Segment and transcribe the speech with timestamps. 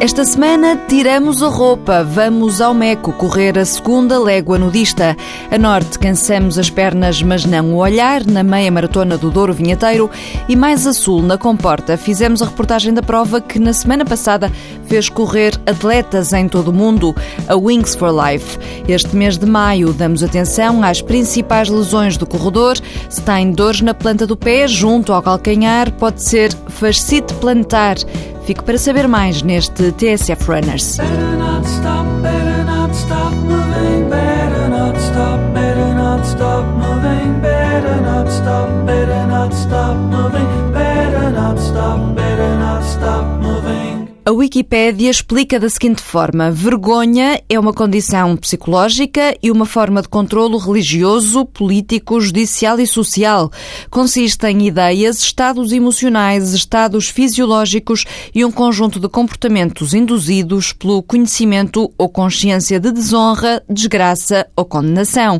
[0.00, 5.14] Esta semana tiramos a roupa, vamos ao Meco correr a segunda légua nudista.
[5.50, 10.10] A norte cansamos as pernas, mas não o olhar, na meia maratona do Douro Vinheteiro.
[10.48, 14.50] E mais a sul, na Comporta, fizemos a reportagem da prova que na semana passada
[14.86, 17.14] fez correr atletas em todo o mundo,
[17.46, 18.58] a Wings for Life.
[18.88, 22.78] Este mês de maio damos atenção às principais lesões do corredor.
[23.10, 27.96] Se tem dores na planta do pé, junto ao calcanhar, pode ser fascite plantar.
[28.58, 30.98] Para saber mais neste TSF Runners.
[39.70, 40.49] Stop moving,
[44.40, 50.56] Wikipédia explica da seguinte forma: vergonha é uma condição psicológica e uma forma de controlo
[50.56, 53.52] religioso, político, judicial e social.
[53.90, 61.92] Consiste em ideias, estados emocionais, estados fisiológicos e um conjunto de comportamentos induzidos pelo conhecimento
[61.98, 65.38] ou consciência de desonra, desgraça ou condenação.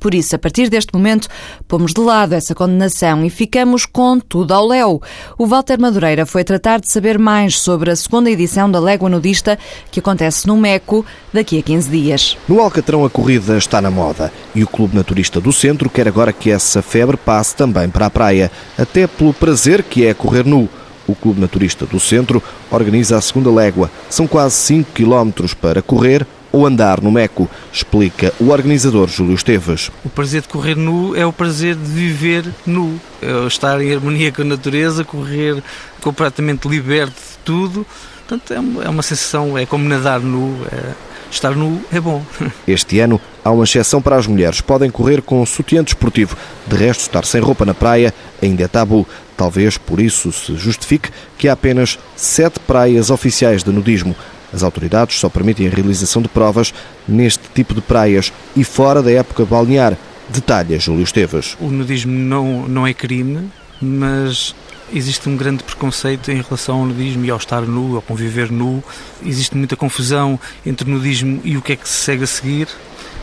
[0.00, 1.28] Por isso, a partir deste momento,
[1.68, 5.00] pomos de lado essa condenação e ficamos com tudo ao léu.
[5.38, 9.58] O Walter Madureira foi tratar de saber mais sobre a segunda edição da Légua Nudista,
[9.90, 12.38] que acontece no Meco daqui a 15 dias.
[12.48, 16.32] No Alcatrão a corrida está na moda e o Clube Naturista do Centro quer agora
[16.32, 20.68] que essa febre passe também para a praia, até pelo prazer que é correr nu.
[21.06, 23.90] O Clube Naturista do Centro organiza a segunda légua.
[24.08, 29.90] São quase 5 quilómetros para correr ou andar no Meco, explica o organizador Júlio Esteves.
[30.04, 34.32] O prazer de correr nu é o prazer de viver nu, é estar em harmonia
[34.32, 35.62] com a natureza, correr
[36.00, 37.86] completamente liberto de tudo
[38.30, 40.94] Portanto, é, é uma sensação, é como nadar nu, é,
[41.28, 42.24] estar nu é bom.
[42.66, 44.60] Este ano há uma exceção para as mulheres.
[44.60, 46.36] Podem correr com sutiã desportivo.
[46.64, 49.04] De resto, estar sem roupa na praia ainda é tabu.
[49.36, 54.14] Talvez por isso se justifique que há apenas sete praias oficiais de nudismo.
[54.52, 56.72] As autoridades só permitem a realização de provas
[57.08, 59.96] neste tipo de praias e fora da época balnear.
[60.28, 61.56] Detalha Júlio Esteves.
[61.58, 63.50] O nudismo não, não é crime,
[63.80, 64.54] mas
[64.92, 68.82] existe um grande preconceito em relação ao nudismo e ao estar nu, ao conviver nu.
[69.24, 72.68] Existe muita confusão entre o nudismo e o que é que se segue a seguir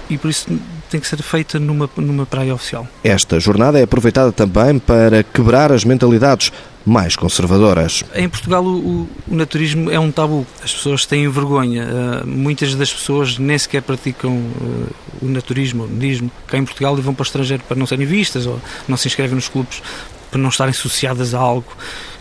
[0.09, 0.47] e por isso
[0.89, 2.87] tem que ser feita numa, numa praia oficial.
[3.03, 6.51] Esta jornada é aproveitada também para quebrar as mentalidades
[6.85, 8.05] mais conservadoras.
[8.15, 10.47] Em Portugal o, o naturismo é um tabu.
[10.63, 11.85] As pessoas têm vergonha.
[11.85, 14.87] Uh, muitas das pessoas nem sequer praticam uh,
[15.21, 18.05] o naturismo, o nudismo, cá em Portugal e vão para o estrangeiro para não serem
[18.05, 19.81] vistas ou não se inscrevem nos clubes
[20.29, 21.71] para não estarem associadas a algo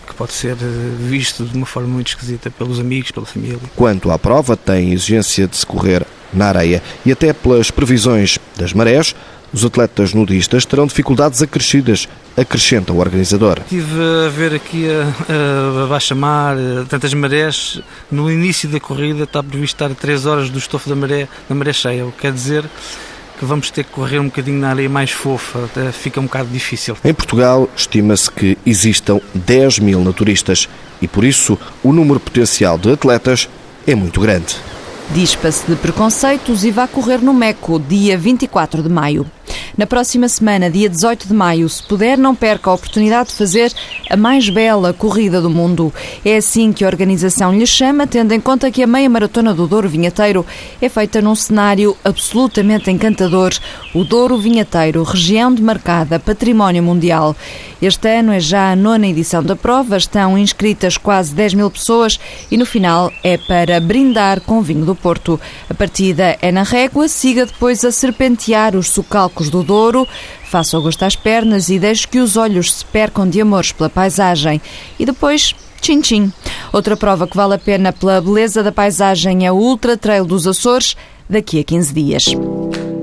[0.06, 3.58] que pode ser eh, visto de uma forma muito esquisita pelos amigos, pela família.
[3.74, 8.72] Quanto à prova, tem exigência de se correr na areia e até pelas previsões das
[8.72, 9.14] marés,
[9.52, 13.60] os atletas nudistas terão dificuldades acrescidas, acrescenta o organizador.
[13.60, 16.56] Estive a ver aqui a, a baixa mar,
[16.88, 17.80] tantas marés.
[18.10, 21.54] No início da corrida está previsto estar a 3 horas do estofo da maré, da
[21.54, 22.64] maré cheia, o que quer dizer
[23.38, 26.96] que vamos ter que correr um bocadinho na areia mais fofa, fica um bocado difícil.
[27.04, 30.68] Em Portugal, estima-se que existam 10 mil naturistas
[31.00, 33.48] e, por isso, o número potencial de atletas
[33.86, 34.56] é muito grande.
[35.10, 39.26] Dispa-se de preconceitos e vá correr no MECO, dia 24 de maio.
[39.76, 43.70] Na próxima semana, dia 18 de maio, se puder, não perca a oportunidade de fazer
[44.08, 45.92] a mais bela corrida do mundo.
[46.24, 49.66] É assim que a organização lhe chama, tendo em conta que a meia maratona do
[49.66, 50.46] Douro Vinheteiro
[50.80, 53.52] é feita num cenário absolutamente encantador.
[53.94, 57.36] O Douro Vinheteiro, região demarcada Património Mundial.
[57.82, 62.18] Este ano é já a nona edição da prova, estão inscritas quase 10 mil pessoas
[62.50, 65.38] e no final é para brindar com vinho do Porto.
[65.68, 70.06] A partida é na régua, siga depois a serpentear os socalcos do Douro,
[70.44, 73.90] faça o gosto às pernas e deixe que os olhos se percam de amores pela
[73.90, 74.60] paisagem.
[74.98, 76.32] E depois, tchim tchim.
[76.72, 80.46] Outra prova que vale a pena pela beleza da paisagem é o Ultra Trail dos
[80.46, 80.96] Açores,
[81.28, 82.24] daqui a 15 dias.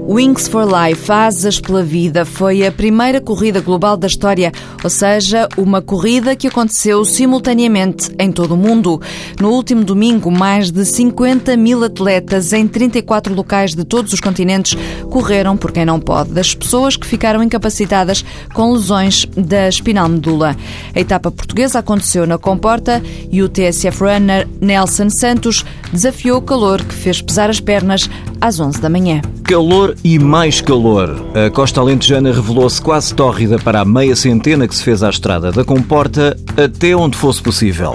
[0.05, 4.51] Wings for Life, Asas pela Vida, foi a primeira corrida global da história,
[4.83, 9.01] ou seja, uma corrida que aconteceu simultaneamente em todo o mundo.
[9.39, 14.77] No último domingo, mais de 50 mil atletas em 34 locais de todos os continentes
[15.09, 20.55] correram por quem não pode, das pessoas que ficaram incapacitadas com lesões da espinal medula.
[20.93, 23.01] A etapa portuguesa aconteceu na Comporta
[23.31, 25.63] e o TSF Runner Nelson Santos
[25.93, 28.09] desafiou o calor que fez pesar as pernas
[28.41, 29.21] às 11 da manhã.
[29.43, 31.27] Calor e mais calor.
[31.35, 35.51] A costa alentejana revelou-se quase tórrida para a meia centena que se fez à estrada
[35.51, 37.91] da Comporta até onde fosse possível.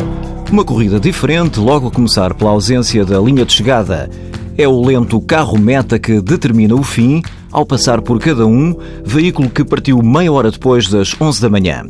[0.53, 4.11] Uma corrida diferente logo a começar pela ausência da linha de chegada.
[4.59, 9.65] É o lento carro-meta que determina o fim ao passar por cada um, veículo que
[9.65, 11.83] partiu meia hora depois das 11 da manhã.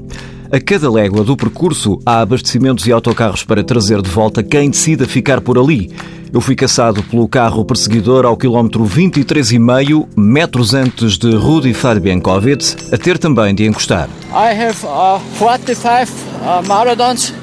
[0.51, 5.07] A cada légua do percurso há abastecimentos e autocarros para trazer de volta quem decida
[5.07, 5.95] ficar por ali.
[6.33, 12.97] Eu fui caçado pelo carro perseguidor ao quilómetro 23,5, metros antes de Rudi Fabiankovic, a
[12.97, 14.09] ter também de encostar.
[14.31, 16.11] I have uh, 45
[16.41, 17.35] uh, marathons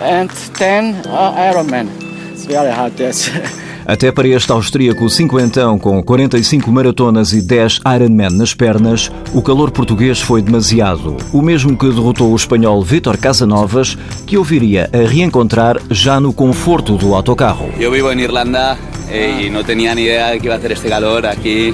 [0.00, 1.88] and 10 uh, Ironman.
[2.32, 3.28] It's very hard, yes.
[3.86, 9.70] Até para este austríaco cinquentão com 45 maratonas e 10 Ironman nas pernas, o calor
[9.70, 11.16] português foi demasiado.
[11.32, 13.96] O mesmo que derrotou o espanhol Vítor Casanovas,
[14.26, 17.70] que eu viria a reencontrar já no conforto do autocarro.
[17.78, 18.76] Eu vivo em Irlanda
[19.08, 21.72] e não tinha nem ideia de que ia ter este calor aqui.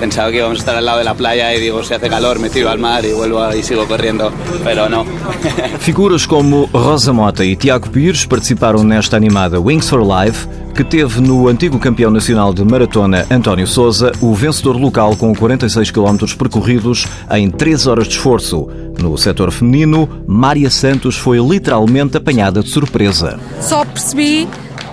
[0.00, 2.38] Pensaba que íbamos a estar al lado de la playa y digo, si hace calor
[2.38, 4.32] me tiro al mar y vuelvo y sigo corriendo,
[4.62, 5.04] pero no.
[5.78, 11.20] Figuras como Rosa Mota e Tiago Pires participaram nesta animada Wings for Life, que teve
[11.20, 17.06] no antigo campeão nacional de maratona António Souza o vencedor local com 46 km percorridos
[17.30, 18.68] em 3 horas de esforço.
[19.00, 23.38] No setor feminino, Mária Santos foi literalmente apanhada de surpresa.
[23.60, 24.48] Só percebi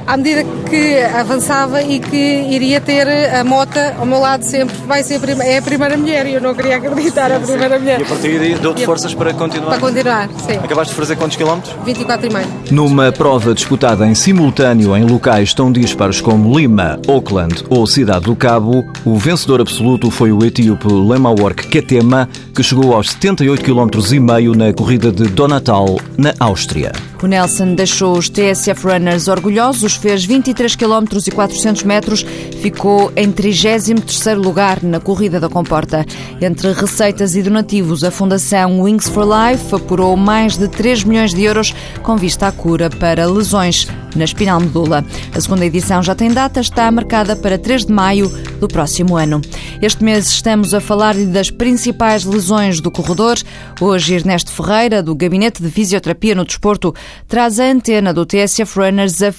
[0.06, 4.76] à medida que avançava e que iria ter a Mota ao meu lado sempre.
[4.88, 7.80] Vai ser a prima, é a primeira mulher e eu não queria acreditar a primeira
[7.80, 8.00] mulher.
[8.00, 9.70] E a partir daí deu-te forças para continuar?
[9.70, 10.58] Para continuar, sim.
[10.58, 11.74] Acabaste de fazer quantos quilómetros?
[11.86, 12.72] 24,5.
[12.72, 18.36] Numa prova disputada em simultâneo em locais tão dispares como Lima, Auckland ou Cidade do
[18.36, 24.20] Cabo, o vencedor absoluto foi o etíope Lemawork Ketema, que chegou aos 78 km e
[24.20, 26.92] meio na corrida de Donatal, na Áustria.
[27.22, 32.26] O Nelson deixou os TSF Runners orgulhosos, fez 23 km e 400 metros,
[32.62, 36.06] ficou em 33º lugar na corrida da comporta.
[36.42, 41.44] Entre receitas e donativos, a Fundação Wings for Life apurou mais de 3 milhões de
[41.44, 41.74] euros
[42.04, 45.06] com vista à cura para lesões na espinal medula.
[45.34, 48.30] A segunda edição já tem data, está marcada para 3 de maio
[48.60, 49.42] do próximo ano.
[49.82, 53.38] Este mês estamos a falar-lhe das principais lesões do corredor.
[53.80, 56.94] Hoje, Ernesto Ferreira, do Gabinete de Fisioterapia no Desporto,
[57.28, 59.32] traz a antena do TSF Runners a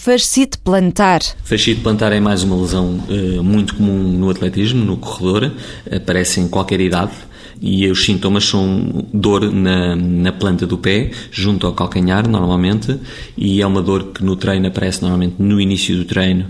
[0.42, 1.20] fascite plantar.
[1.44, 5.52] Fascite plantar é mais uma lesão uh, muito comum no atletismo, no corredor,
[5.90, 7.12] aparece em qualquer idade.
[7.60, 12.98] E os sintomas são dor na, na planta do pé, junto ao calcanhar, normalmente,
[13.36, 16.46] e é uma dor que no treino aparece normalmente no início do treino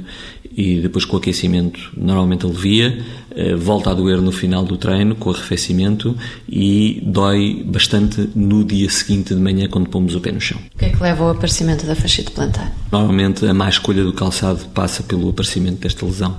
[0.57, 2.99] e depois com o aquecimento normalmente alivia,
[3.59, 6.17] volta a doer no final do treino com arrefecimento
[6.49, 10.59] e dói bastante no dia seguinte de manhã quando pomos o pé no chão.
[10.75, 12.73] O que é que leva ao aparecimento da fascite plantar?
[12.91, 16.37] Normalmente a má escolha do calçado passa pelo aparecimento desta lesão.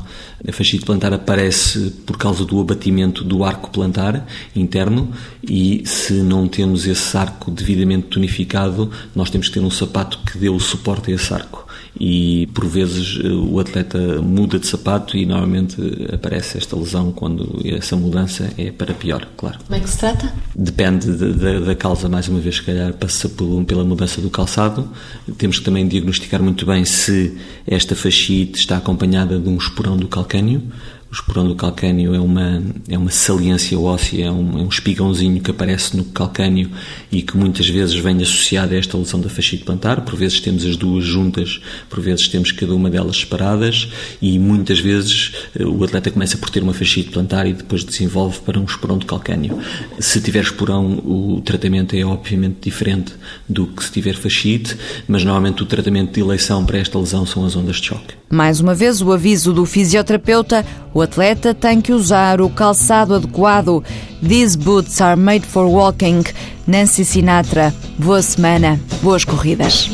[0.48, 4.26] A fascite plantar aparece por causa do abatimento do arco plantar
[4.56, 5.12] interno
[5.42, 10.38] e se não temos esse arco devidamente tonificado, nós temos que ter um sapato que
[10.38, 11.64] dê o suporte a esse arco
[12.00, 15.78] e por vezes o atleta muda de sapato e normalmente
[16.12, 19.58] aparece esta lesão quando essa mudança é para pior, claro.
[19.66, 20.34] Como é que se trata?
[20.56, 23.30] Depende da, da causa, mais uma vez, se calhar passa
[23.68, 24.90] pela mudança do calçado.
[25.38, 30.08] Temos que também diagnosticar muito bem se esta fascite está acompanhada de um esporão do
[30.08, 30.62] calcânio
[31.14, 35.40] o esporão do calcânio é uma, é uma saliência óssea, é um, é um espigãozinho
[35.40, 36.72] que aparece no calcânio
[37.12, 40.02] e que muitas vezes vem associado a esta lesão da fascite plantar.
[40.02, 43.90] Por vezes temos as duas juntas, por vezes temos cada uma delas separadas
[44.20, 48.40] e muitas vezes eh, o atleta começa por ter uma fascite plantar e depois desenvolve
[48.40, 49.60] para um esporão de calcânio.
[50.00, 53.14] Se tiver esporão, o tratamento é obviamente diferente
[53.48, 54.76] do que se tiver fascite,
[55.08, 58.23] mas normalmente o tratamento de eleição para esta lesão são as ondas de choque.
[58.34, 63.84] Mais uma vez, o aviso do fisioterapeuta: o atleta tem que usar o calçado adequado.
[64.28, 66.24] These boots are made for walking.
[66.66, 67.72] Nancy Sinatra.
[68.00, 69.88] Boa semana, boas corridas.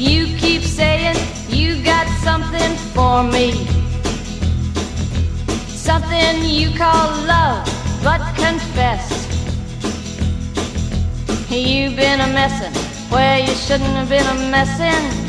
[5.75, 7.69] Something you call love,
[8.03, 9.27] but confess.
[11.49, 12.71] You've been a messin'
[13.09, 15.28] where you shouldn't have been a messin'.